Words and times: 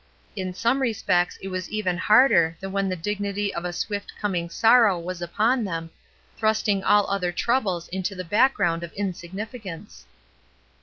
In 0.35 0.51
some 0.55 0.81
respects 0.81 1.37
it 1.43 1.49
was 1.49 1.69
even 1.69 1.95
harder 1.95 2.57
than 2.59 2.71
when 2.71 2.89
the 2.89 2.95
dignity 2.95 3.53
of 3.53 3.65
a 3.65 3.71
swift 3.71 4.13
coming 4.19 4.49
sorrow 4.49 4.97
was 4.97 5.21
upon 5.21 5.63
them, 5.63 5.91
thrusting 6.37 6.83
all 6.83 7.07
other 7.11 7.31
troubles 7.31 7.87
into 7.89 8.15
the 8.15 8.23
background 8.25 8.81
of 8.83 8.91
insignificance. 8.93 10.07